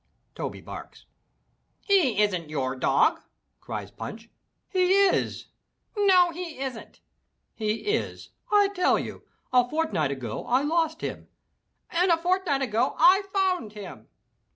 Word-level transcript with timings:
Toby 0.33 0.61
barks. 0.61 1.05
"He 1.83 2.23
isn't 2.23 2.49
your 2.49 2.75
dog!" 2.75 3.21
cries 3.59 3.91
Punch. 3.91 4.31
"He 4.67 4.93
is!" 4.93 5.49
"No, 5.95 6.31
he 6.31 6.57
isn't." 6.57 7.01
"He 7.53 7.81
is, 7.85 8.29
I 8.51 8.69
tell 8.69 8.97
you! 8.97 9.21
A 9.53 9.69
fortnight 9.69 10.09
ago 10.09 10.43
I 10.47 10.63
lost 10.63 11.01
him!" 11.01 11.27
"And 11.91 12.09
a 12.09 12.17
fortnight 12.17 12.63
ago 12.63 12.95
I 12.97 13.21
found 13.31 13.73
him!" 13.73 14.07